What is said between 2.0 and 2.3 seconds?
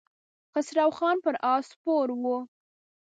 و.